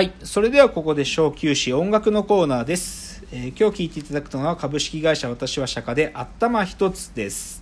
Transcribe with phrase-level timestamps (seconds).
[0.00, 0.14] はい。
[0.24, 3.22] それではここで小休止音楽のコーナーです。
[3.32, 7.59] えー今日聴いていただくのは株式会社私は釈迦で頭一つです。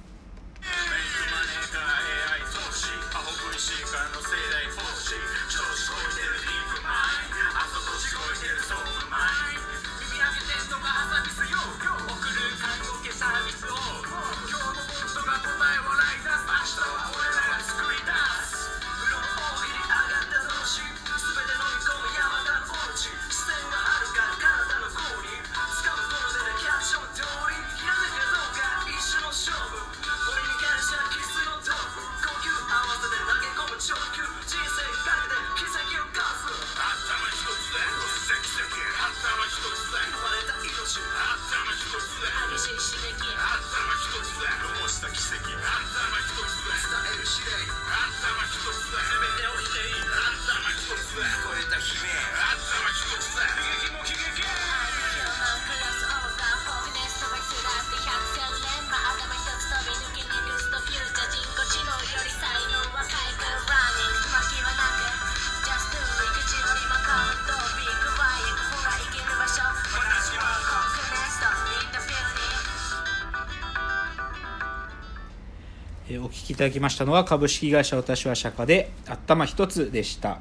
[76.49, 80.39] きいただきましたのは株式会社私は釈迦で頭一つでした。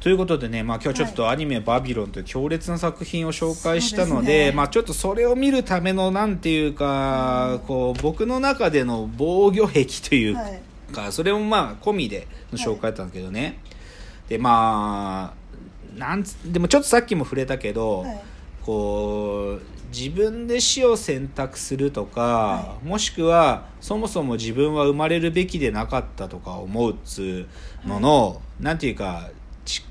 [0.00, 4.52] ということでね、まあ、今日ちょっとアニメ「バビロン」という強烈な作品を紹介したのでね。
[4.52, 10.60] まあ、ちょっとそれを見るためのなんていうか、こう僕の中での防御壁というはい。
[10.92, 13.60] か、それもまあ込みでの紹介だったんだけどね、
[14.28, 15.34] でま
[15.96, 18.20] あなんつでもちょっとさっきも触れたけど、はい
[18.64, 27.46] こう自分で死を選択するとか、はもしくはそもそも自分は生まれるべきでなかったとか思うっつ
[27.84, 29.28] うのの、なんていうか
[29.64, 29.84] ち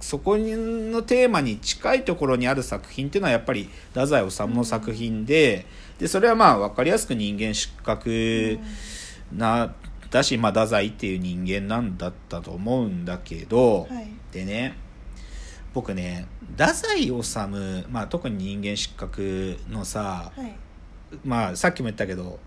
[0.00, 5.66] そこのテーマに近いところにある作品っていうのはやっぱり太宰治の作品で,、
[5.98, 8.58] でそれはまあ分かりやすく人間失格
[9.32, 9.74] な、
[10.10, 14.08] だし、まあ、太宰っていう人間なんだったと思うんだけど、はい。
[14.32, 14.83] でね
[15.74, 16.26] 僕ね
[16.56, 17.12] 太宰治、
[17.90, 20.54] まあ、特に人間失格のさ、はい。
[21.24, 22.38] まあさっきも言ったけど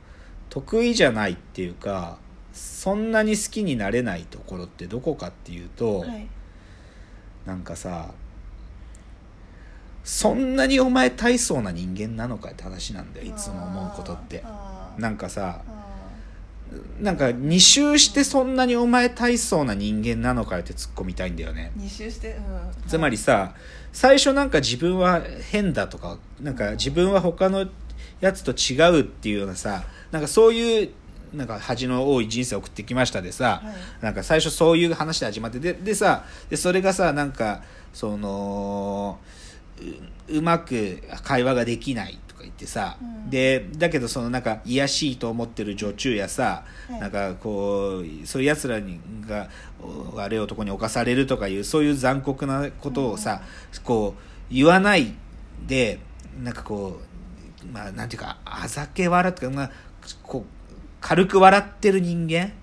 [0.50, 2.18] 得意じゃないっていうか
[2.54, 6.28] そんなに好きになれないところってどこかっていうと、はい。
[7.46, 8.12] なんかさ
[10.04, 14.44] そんなにお前大層な人間なのかって話なんだよいつも思うことって。
[14.98, 15.77] なんかさあ
[17.00, 21.72] なんか2周してそんなにお前大層な人間なのかよって突っ込みたいんだよね。
[21.78, 23.54] ー二周して、うん、つまりさ
[23.94, 27.68] 最初なんか自分は変だとかなんか自分は他の
[28.20, 30.90] やつと違うっていうようなさなんかそういう
[31.34, 34.04] なんか恥の多い人生を送ってきましたでさ、はい。
[34.04, 37.64] なんか最初そういう話で始まってででさでそれがさなんか
[37.94, 39.20] その
[40.30, 43.30] ううまく会話ができない言ってさ、うん。
[43.30, 47.00] でだけどそのなんか癒やしいと思ってる女中やさ、はい。
[47.00, 49.50] なんかこうそういうやつらにが
[49.82, 53.42] お悪い男に侵されるとかいうそういう残酷なことをさ、
[53.84, 55.14] こう言わない
[55.68, 56.00] で
[56.42, 57.00] なんかこ
[57.64, 59.72] うまあなんていうかあざけ笑ってか、まあ、
[60.24, 60.44] こう
[61.02, 62.54] 軽く笑ってる人間。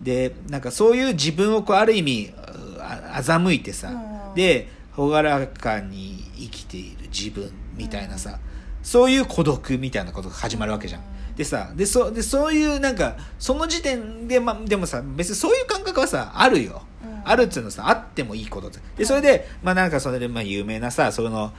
[0.00, 2.32] でなんかそういう自分をこうある意味
[2.78, 4.34] あ欺いてさ、うん。
[4.34, 8.38] で朗らかに生きている自分みたいなさ、
[8.84, 11.02] そういう孤独みたいなことが始まるわけじゃん。
[11.34, 17.22] でさでそでそういうなんかその時点で、ま、でもさ別にそういう感覚はさあるよ、うん。
[17.24, 21.52] あるっていうのはさあってもいいことででそれでまあなんかそれでまあ有名なさその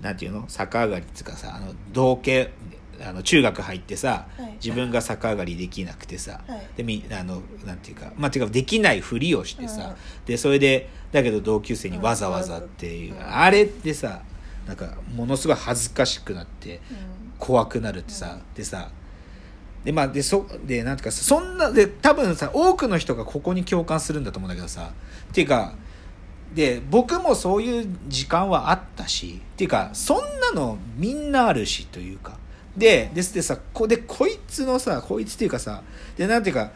[0.00, 0.46] なんていうの？
[0.48, 2.52] 逆上がりっていうかさあの同系
[3.06, 4.52] あの中学入ってさ、はい。
[4.64, 6.68] 自分が逆上がりできなくてさ、はい。
[6.76, 10.24] でみあのなんていうかまあていうかできないふりをしてさ、うん。
[10.24, 13.20] でそれでだけど同級生にわざわざっていう、うん。
[13.20, 14.22] あれってさ
[14.68, 17.18] なんかものすごい恥ずかしくなってうん。
[17.38, 18.90] 怖くなるってさ、でさ
[19.84, 24.90] でまあでそでなんていうかそんなで多分さ多くの人がここに共感するんだと思うんだけどさ
[25.30, 25.74] っていうか
[26.54, 32.36] で僕もそういう時間はあったしっていうかそんなのみんなあるしというか
[32.76, 35.82] でですでさこでこいつのさこいつっていうかさ
[36.16, 36.72] でなんていうか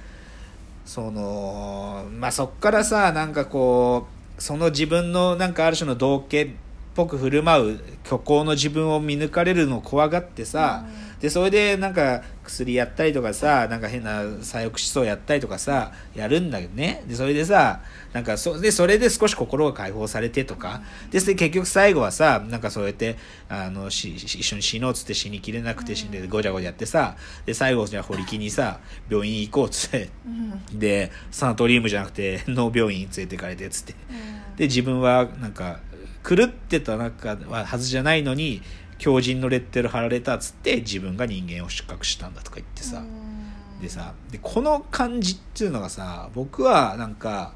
[0.85, 4.07] そのまあそっからさなんかこ
[4.39, 6.49] うその自分のなんかある種の道家っ
[6.95, 10.85] ぽく振る舞う虚構の自分を見抜かれるのを怖がってさ、
[11.21, 17.05] でそれでなんか薬やったりとかさなんか変な左翼思想やったりとかさやるんだけどね。
[17.07, 17.81] でそれでさ
[18.13, 20.83] なんかそでそれで少し心が解放されてとか。
[21.13, 23.17] でそれで結局最後はさなんかそうやって
[23.49, 27.17] あのしし一緒に死のうっつって死にきれなくて死んでごちゃごちゃやってさ
[27.47, 30.11] で最後じゃあ堀木にさ病院行こうっつって。
[30.27, 30.79] うん。
[30.81, 33.95] でサナトリウムじゃなくて脳病院に連れてかれてっつって。
[34.11, 34.57] うん。
[34.57, 35.79] で自分はなんか
[36.23, 38.63] 狂ってた中ははずじゃないのに
[38.99, 43.81] 強靭のレッテル貼られたっつって自分が人間を失格したんだとか言ってさ、うん。
[43.81, 47.53] でさでこの感じっていうのがさ僕はなんか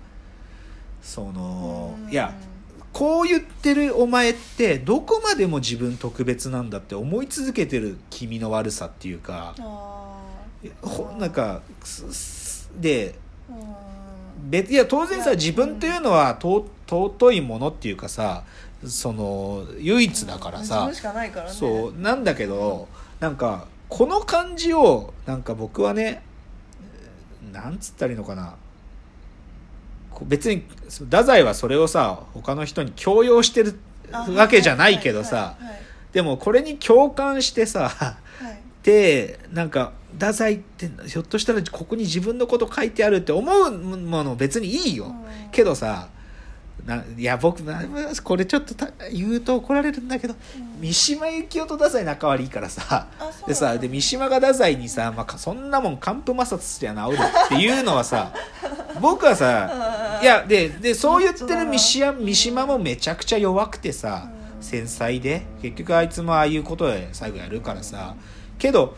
[1.01, 2.11] そのうん。
[2.11, 2.35] いや
[2.93, 10.19] こう言ってるお前ってどこまでも自分特別なんだって思い続けてる君の悪さっていうかあ
[10.81, 11.61] ほなんか
[12.81, 13.15] で
[14.49, 18.45] 別いや当然さ自分っていうのは尊尊いものっていうかさ
[18.85, 20.91] その唯一だからさ
[21.49, 22.89] そうなんだけど
[23.21, 26.23] なんかこの感じをなんか僕はね
[27.53, 28.57] なんつったらいいのかな。
[30.23, 33.79] 別に太宰はそれをさ他の人に強要してる
[34.11, 35.57] あわけじゃないけどさ
[36.13, 38.59] でもこれに共感してさはいはい。
[38.83, 45.51] でなんか太宰ってひょっとしたらここに自分のこと書いてあるって思うもの別にいいよ、うん。
[45.51, 46.09] けどさ
[46.85, 47.83] ないや僕な
[48.23, 50.81] これちょっとた言うと怒られるんだけど、うん。
[50.81, 53.09] 三島由紀夫と太宰仲悪いからさ。
[53.47, 58.33] でさで三島が太宰にさ、まあか、そんなもん寒風摩擦すりゃ治るっていうのはさ
[59.01, 60.25] 僕はさうん。
[60.25, 64.63] いやででそう言ってる三本島三島もめちゃくちゃ弱くてさ、うん。
[64.63, 68.15] 繊細で結局あいつもああいうことで最後やるからさ。
[68.59, 68.97] けど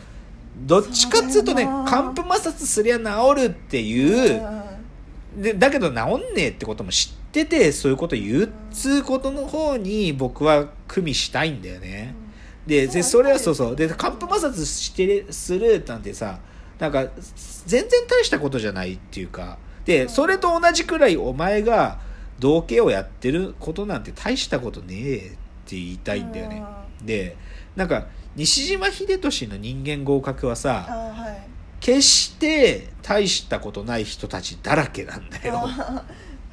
[0.57, 1.89] どっちかっつうとねそうだよな。
[1.89, 3.03] 寒風摩擦すりゃ治
[3.35, 4.41] るっていう
[5.37, 12.15] うでだけど治んねえってことも知っててそういうこと言うっつうことの方に僕は組みしたいんだよね。
[12.65, 13.75] ででそれはそそううそう。
[13.75, 16.39] で寒風摩擦してするなんてさ
[16.77, 17.07] なんか
[17.65, 19.57] 全然大したことじゃないっていうか。
[19.85, 21.99] でそれと同じくらいお前が
[22.39, 25.19] 道家をやってることなんて大したことねえっ
[25.65, 26.63] て言いたいんだよね。
[27.03, 27.35] で
[27.75, 31.49] なんか西島秀俊の人間合格はあさはい。
[31.79, 35.67] 決して大したことない人たちだらけなんだよ。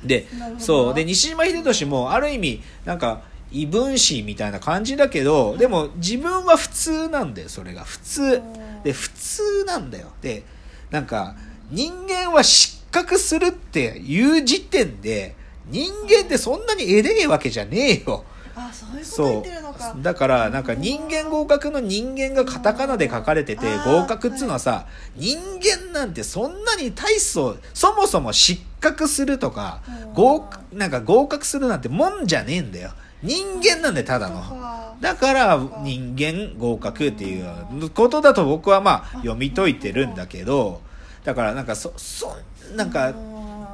[0.06, 0.94] あでそう。
[0.94, 3.22] で西島秀俊もある意味なんか
[3.52, 7.84] 異分子みたいな感じだけどでも自分は普通なんだよそれが。
[7.84, 8.22] 普通。
[8.22, 10.12] うんで普通なんだよ。
[10.22, 10.44] で
[10.92, 11.34] なんか
[11.70, 15.34] 人間は失格するっていう時点で
[15.68, 18.24] 人間ってそんなに偉えわけじゃねえよ。
[18.54, 18.86] あそ
[19.24, 24.86] ういうことだからなんか人間合格の人間がカタカナで書かれてて合格っつうのはさ
[25.16, 30.14] 人間なんてそんなに大層そもそも失格するとかうん。
[30.14, 32.90] 合格なんか合格するなんてもんじゃねえんだよ。
[33.22, 34.40] 人間なんだよただの。
[34.40, 34.94] か。
[35.00, 40.80] だから人間合格っていうことだと僕はまあ読み解いてるんだけど
[41.24, 42.34] だからなんかそそ
[42.74, 43.12] なんか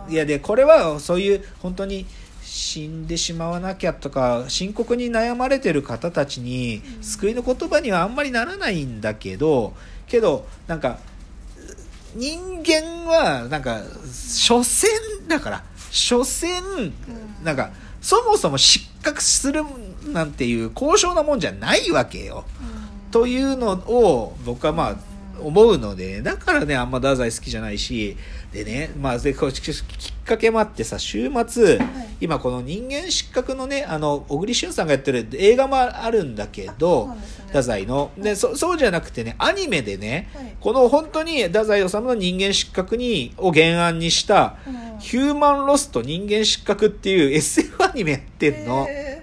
[0.08, 2.06] いやでこれはそういう本当に
[2.42, 7.02] 死んでしまわなきゃとか深刻に悩まれてる方たちにうん。
[7.02, 9.74] 救いの言葉にはあんまりならないんだけど
[10.08, 10.98] けどなんか
[12.14, 13.80] 人間はなんか
[14.12, 14.90] 所詮
[15.28, 16.92] だから所詮ん
[17.44, 17.70] なんか
[18.00, 19.62] そもそも失格する
[20.12, 22.44] なんていう高尚なもんじゃないわけよ。
[23.10, 24.96] というのを僕はまあ
[25.46, 28.16] 思うのでだからねあんま太宰好きじゃないし
[28.52, 29.74] でねまあでこうききっ
[30.24, 31.80] かけもあってさ週末、
[32.20, 37.42] 今この人間失格のねあの小栗旬さんがやってる映画もあるんだけどね。
[37.52, 38.10] 太宰の。
[38.16, 40.56] でそそうじゃなくてねアニメでね、はい。
[40.58, 44.98] この本当に太宰治の人間失格にを原案にしたうん。
[44.98, 48.86] ヒューマンロスト人間失格っていう SF アニメやってんの。
[48.88, 49.21] へ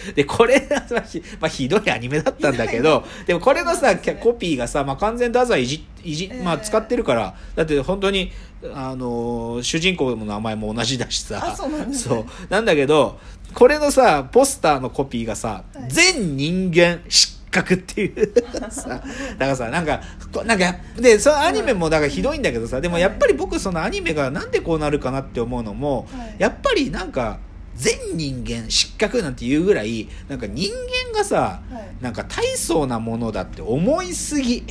[0.14, 8.32] で、これ、まあひまあ、ひどいアニメだったんだけど、でもこれのさ、コピーがさ、まあ、完全太宰いじ、いじ、まあ、えー使ってるから、だって本当に、
[8.74, 12.24] あのー主人公の名前も同じだしさ、あそうそう。
[12.50, 13.18] なんだけど、
[13.54, 15.90] これのさ、ポスターのコピーがさ、はい。
[15.90, 18.32] 全人間失格っていう
[18.70, 19.04] さ、だか
[19.38, 20.00] らさ、なんか、
[20.32, 26.36] こなんか、で、そのアニメもだからひどいんだけどさ、でもやっぱり僕そのアニメがなんでこうなるかなって思うのも、はい。
[26.38, 27.38] やっぱりなんか、
[27.78, 30.70] 全人間失格なんていうぐらい、なんか人
[31.12, 32.02] 間がさ、はい。
[32.02, 34.64] なんか大層なものだって思いすぎ。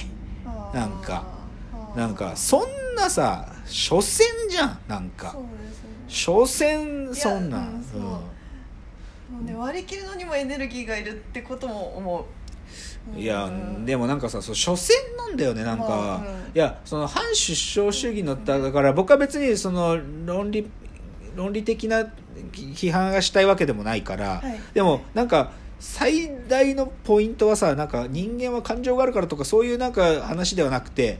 [0.73, 1.23] なんか
[1.95, 5.33] なんか、そんなさ、所詮じゃん、なんか。
[5.33, 5.39] ね。
[6.07, 7.57] 所詮そんな。
[7.57, 8.01] うんそう。
[8.01, 13.15] もうね割り切るのにもエネルギーがいるってことも思う。
[13.15, 13.19] うん。
[13.19, 16.23] いやうんでもなんかさそう所詮なんだよねなんか、まあうん。
[16.23, 20.69] いやその反出生主義のだから僕は別にその論理
[21.37, 22.05] 論理的な
[22.51, 24.59] 批判がしたいわけでもないから、はい。
[24.73, 31.19] でもなんか最大のポイントはさなんか人間は感情があるからとかそういうなんか話ではなくて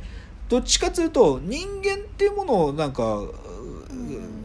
[0.50, 3.22] どっちかというと人間っていうものをなんか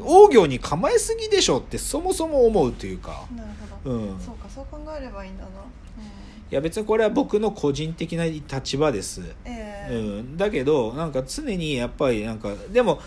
[0.00, 3.48] 王行に構えすぎでしょってそもそも思うというか、なる
[3.84, 6.06] ほど、うん、そうかそう考えればいいんだな、うん、い
[6.50, 9.94] や別にこれは僕の個人的な立場です、ええ。
[9.94, 13.00] うん、だけどなんか常にやっぱりなんかでも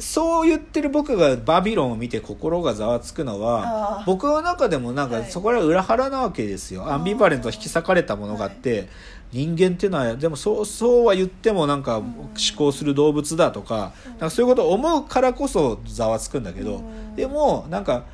[0.00, 5.30] そう言ってる僕がバビロンを見て心がざわつくのは僕の中でもなんかはい。
[5.30, 6.94] そこら裏腹なわけですよ、あー。
[6.94, 8.88] アンビバレント引き裂かれたものがあって、
[9.32, 17.16] 人間っていうのはでもそうそうは言ってもなんか思考する動物だとか,、なんかそういうことを思うからこそざわつくんだけど、うん。
[17.16, 18.04] でもなんか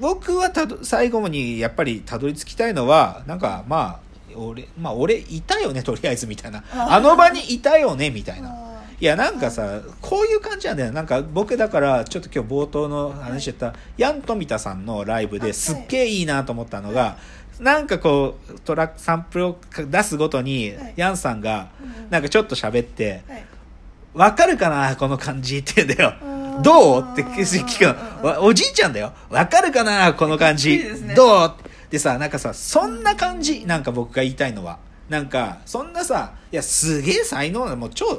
[0.00, 6.62] 僕はたど最後にやっぱりたどり着きたいのはなんかまあ俺まあ俺いたよねとりあえずみたいな。
[6.72, 8.69] あの場にいたよねみたいな。
[9.00, 10.92] あいやなんかさこういう感じなんだよ。
[10.92, 17.16] なんか僕だからちょっと今日冒頭の話してた、ヤン富田さんのライブですっげえいいなと思ったのが、
[17.58, 20.94] なんかこうトラックサンプルを出すごとに、はい。
[20.96, 23.44] ヤンさんがうんなんかちょっと喋ってはい
[24.12, 26.14] 「わかるかなこの感じ」って言うんだよ。
[26.22, 30.74] うん「どう?」って聞くうんのわおじいちゃんだよ「わかるかなこの感じ。
[30.76, 31.14] いいね。
[31.14, 31.54] どう?」
[31.90, 33.64] でさなんかさそんな感じ。
[33.66, 34.78] なんか僕が言いたいのは。
[35.08, 38.18] なんかそんなさいやすげえ才能なもう超うん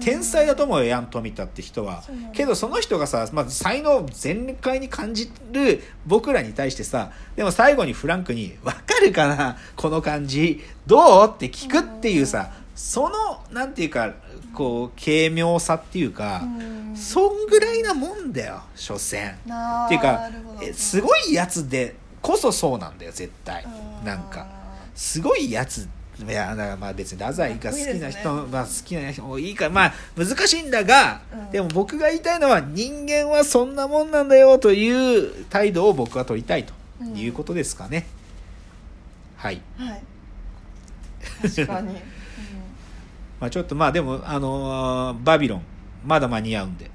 [0.00, 2.02] 天才だと思うよヤン富田って人は。
[2.02, 2.30] そうなんだ。
[2.32, 14.14] けどその人がさ、まず才能を全開に感じる僕らに対してさでも最後にフランクに「わかるかなこの感じどう?」って聞くっていうさそのなんていうか
[14.52, 16.62] こう軽妙さっていうか、う
[16.92, 16.96] ん。
[16.96, 19.36] そんぐらいなもんだよ所詮。
[19.46, 20.30] なっていうか
[20.72, 23.64] すごいやつでこそそうなんだよ絶対。
[23.64, 24.06] うん。
[24.06, 24.46] なんか
[24.94, 25.88] すごいやつ
[26.22, 31.50] いやだからまあ別に太宰が好きな人、ねまあ、好きな人もいいからまあ難しいんだが、うん。
[31.50, 36.72] でも僕が言いたいのは人間はそんなもんなんだよという態度を僕は取りたいと
[37.16, 38.06] いうことですかね、
[39.36, 40.02] はい、はい。
[41.42, 41.94] 確かに、うん。
[43.40, 45.62] まあ、ちょっとまあでもあのーバビロン
[46.04, 46.90] まだ間に合うんで。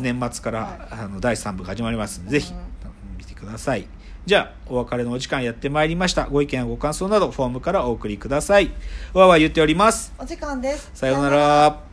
[0.00, 0.94] 年末から、はい。
[1.04, 2.68] あの第3部が始まりますので、ぜひうん。
[3.16, 3.86] 見てください
[4.28, 6.26] じゃあお別れのお時間やってまいりました。
[6.26, 8.66] ご意見やご感想などフォームからお送りください。
[9.14, 10.12] わーわー言っております。
[10.18, 10.90] お時間です。
[10.92, 11.87] さようなら